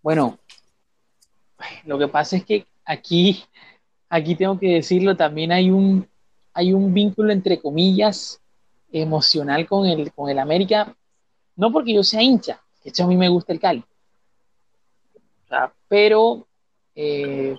[0.01, 0.39] Bueno,
[1.85, 3.43] lo que pasa es que aquí,
[4.09, 6.07] aquí tengo que decirlo, también hay un,
[6.53, 8.41] hay un vínculo entre comillas
[8.91, 10.95] emocional con el, con el América,
[11.55, 13.83] no porque yo sea hincha, que hecho a mí me gusta el Cali,
[15.87, 16.47] pero
[16.95, 17.57] eh,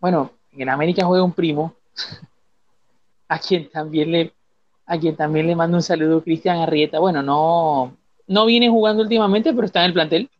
[0.00, 1.74] bueno, en América juega un primo,
[3.28, 4.32] a quien también le,
[4.86, 6.98] a quien también le mando un saludo, Cristian Arrieta.
[6.98, 7.96] Bueno, no,
[8.26, 10.30] no viene jugando últimamente, pero está en el plantel.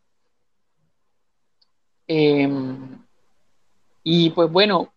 [2.06, 2.98] Em,
[4.02, 4.92] y pues bueno,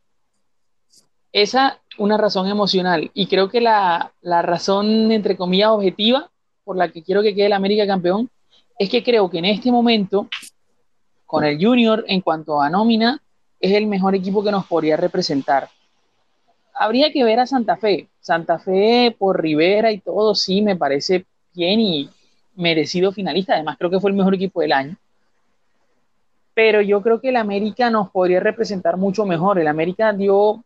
[1.31, 3.11] esa una razón emocional.
[3.13, 6.29] Y creo que la, la, razón, entre comillas, objetiva
[6.63, 8.29] por la que quiero que quede el América campeón
[8.77, 10.27] es que creo que en este momento,
[11.25, 13.21] con el Junior, en cuanto a nómina,
[13.59, 15.69] es el mejor equipo que nos podría representar.
[16.73, 18.09] Habría que ver a Santa Fe.
[18.19, 22.09] Santa Fe por Rivera y todo, sí, me parece bien y
[22.55, 23.53] merecido finalista.
[23.53, 24.97] Además, creo que fue el mejor equipo del año.
[26.55, 29.59] Pero yo creo que el América nos podría representar mucho mejor.
[29.59, 30.63] El América dio, o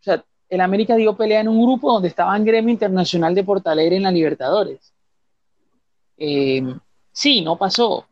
[0.00, 3.96] sea, el América dio pelea en un grupo donde estaba en Gremio Internacional de Portalegre
[3.96, 4.92] en la Libertadores.
[6.16, 6.62] Eh,
[7.12, 8.06] sí, no pasó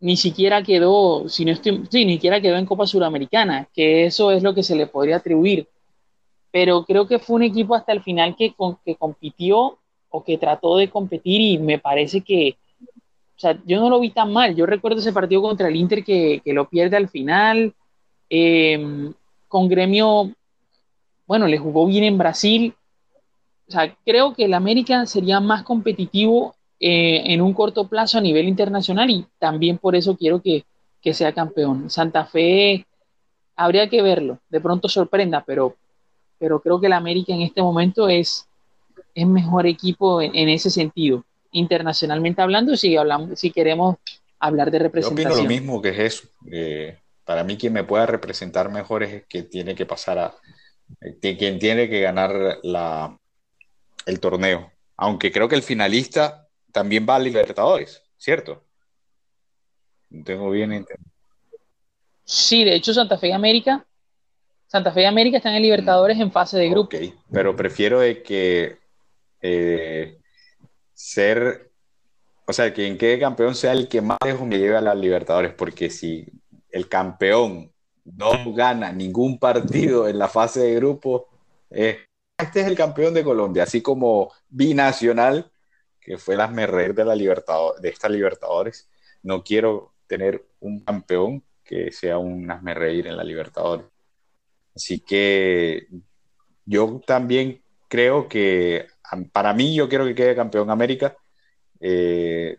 [0.00, 4.30] ni siquiera quedó, si no estoy, sí, ni siquiera quedó en Copa Suramericana, que eso
[4.30, 5.68] es lo que se le podría atribuir.
[6.50, 8.54] Pero creo que fue un equipo hasta el final que,
[8.84, 9.78] que compitió
[10.10, 12.56] o que trató de competir y me parece que,
[13.38, 14.56] o sea, yo no lo vi tan mal.
[14.56, 17.72] Yo recuerdo ese partido contra el Inter que, que lo pierde al final.
[18.28, 19.14] Em,
[19.46, 20.32] con Gremio,
[21.24, 22.74] bueno, le jugó bien en Brasil.
[23.68, 28.20] O sea, creo que el América sería más competitivo eh, en un corto plazo a
[28.20, 30.64] nivel internacional y también por eso quiero que,
[31.12, 31.88] sea campeón.
[31.88, 32.86] Santa Fe
[33.56, 35.74] habría que verlo, de pronto sorprenda, pero,
[36.38, 38.46] pero creo que el América en este momento es,
[39.14, 43.96] es mejor equipo en, ese sentido, internacionalmente hablando, si, hablamos, si queremos
[44.38, 45.30] hablar de representación.
[45.30, 46.28] Yo opino lo mismo que es eso.
[46.50, 50.34] Eh, para mí quien me pueda representar mejor es que tiene que pasar a,
[51.00, 53.18] eh, quien tiene que ganar la,
[54.06, 54.72] el torneo.
[54.96, 58.64] Aunque creo que el finalista también va a Libertadores, ¿cierto?
[60.10, 61.10] No tengo bien entendido.
[62.24, 63.86] Sí, de hecho Santa Fe y América,
[64.66, 66.96] Santa Fe y América están en Libertadores en fase de grupo.
[66.96, 68.78] Ok, pero prefiero de que
[69.40, 70.17] eh,
[70.98, 71.70] ser,
[72.44, 75.54] o sea, quien quede campeón sea el que más lejos me lleve a las Libertadores,
[75.54, 76.26] porque si
[76.70, 77.72] el campeón
[78.04, 81.28] no gana ningún partido en la fase de grupo,
[81.70, 85.52] este es el campeón de Colombia, así como binacional
[86.00, 88.88] que fue las reír de, la de esta Libertadores.
[89.22, 93.86] No quiero tener un campeón que sea un reír en la Libertadores.
[94.74, 95.86] Así que
[96.64, 98.86] yo también creo que,
[99.32, 101.16] para mí, yo quiero que quede campeón América.
[101.80, 102.56] Eh,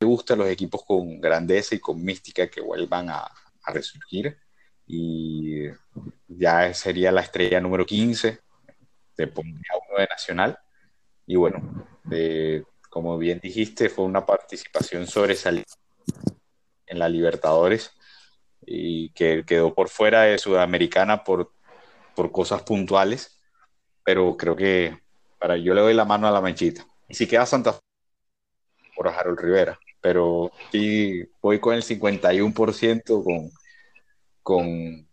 [0.00, 3.22] me gustan los equipos con grandeza y con mística que vuelvan a,
[3.62, 4.36] a resurgir.
[4.86, 5.68] Y
[6.26, 8.38] ya sería la estrella número 15,
[9.16, 10.58] de pondría uno de Nacional.
[11.26, 11.86] Y bueno,
[12.88, 15.74] como bien dijiste, fue una participación sobresaliente
[16.86, 17.92] en la Libertadores
[18.66, 21.52] y que quedó por fuera de Sudamericana por,
[22.14, 23.40] por cosas puntuales,
[24.04, 24.98] pero creo que
[25.40, 26.86] para yo le doy la mano a la manchita.
[27.08, 27.80] Y si queda Santa Fe
[28.94, 33.50] por Harold Rivera, pero sí voy con el 51% con,
[34.42, 35.08] con,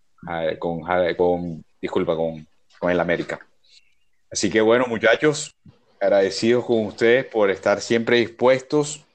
[0.60, 2.46] con, con, disculpa, con,
[2.78, 3.40] con el América.
[4.30, 5.56] Así que bueno, muchachos,
[6.02, 9.06] agradecidos con ustedes por estar siempre dispuestos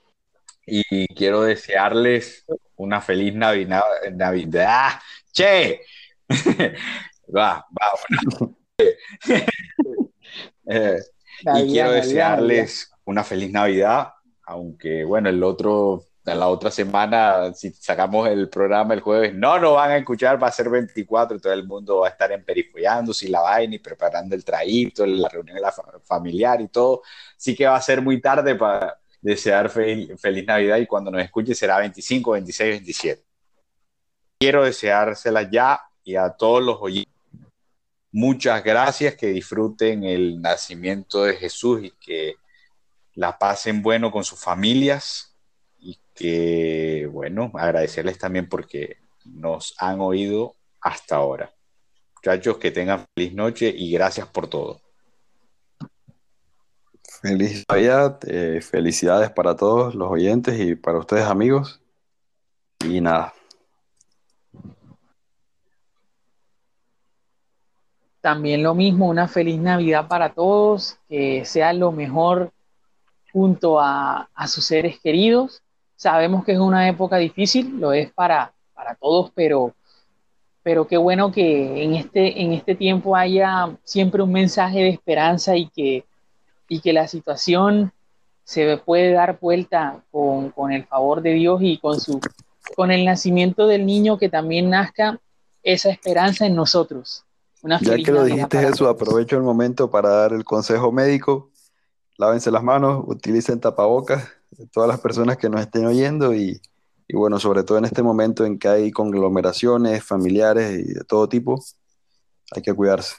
[0.67, 2.47] y quiero desearles
[2.77, 3.83] una feliz Navidad.
[4.13, 4.67] Navidad.
[4.69, 5.03] ¡Ah!
[5.31, 5.83] ¡Che!
[7.37, 8.49] va, va.
[10.73, 10.99] Eh,
[11.57, 14.15] y quiero desearles una feliz Navidad,
[14.45, 19.75] aunque bueno, el otro la otra semana, si sacamos el programa el jueves, no nos
[19.75, 23.29] van a escuchar, va a ser 24, todo el mundo va a estar emperifollando, si
[23.29, 25.59] la vaina y preparando el trayecto, la reunión
[26.05, 27.03] familiar y todo.
[27.37, 31.55] Así que va a ser muy tarde para desear feliz Navidad y cuando nos escuche
[31.55, 33.25] será 25, 26, 27.
[34.39, 37.12] Quiero deseárselas ya y a todos los oyentes.
[38.13, 42.37] Muchas gracias, que disfruten el nacimiento de Jesús y que
[43.15, 45.33] la pasen bueno con sus familias
[46.15, 51.53] que, bueno, agradecerles también porque nos han oído hasta ahora.
[52.17, 54.81] Muchachos, que tengan feliz noche y gracias por todo.
[57.21, 61.81] Feliz Navidad, eh, felicidades para todos los oyentes y para ustedes amigos.
[62.85, 63.33] Y nada,
[68.23, 72.53] también lo mismo, una feliz Navidad para todos, que sea lo mejor
[73.33, 75.61] junto a, sus seres queridos.
[75.97, 79.75] Sabemos que es una época difícil, lo es para, para todos, pero,
[80.63, 85.57] pero qué bueno que en este, en este tiempo haya siempre un mensaje de esperanza
[85.57, 86.05] y que,
[86.69, 87.93] y que la situación
[88.45, 92.21] se puede dar vuelta con, con el favor de Dios y con, su,
[92.77, 95.19] con el nacimiento del niño que también nazca
[95.65, 97.25] esa esperanza en nosotros
[97.63, 101.51] ya que lo dijiste eso, aprovecho el momento para dar el consejo médico.
[102.19, 104.29] Lávense las manos, utilicen tapabocas,
[104.73, 106.61] todas las personas que nos estén oyendo y,
[107.13, 111.63] bueno, sobre todo en este momento en que hay conglomeraciones familiares y de todo tipo,
[112.55, 113.17] hay que cuidarse.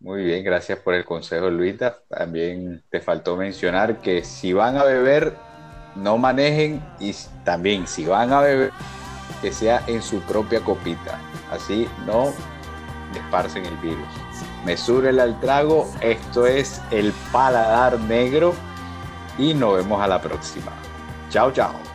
[0.00, 1.98] Muy bien, gracias por el consejo, Luita.
[2.08, 5.34] También te faltó mencionar que si van a beber,
[5.96, 7.14] no manejen y
[7.44, 8.70] también si van a beber,
[9.40, 11.18] que sea en su propia copita.
[11.50, 12.32] Así no
[13.18, 14.08] esparcen el virus.
[14.64, 18.54] Mesúrela al trago, esto es el paladar negro
[19.38, 20.72] y nos vemos a la próxima.
[21.30, 21.93] Chao, chao.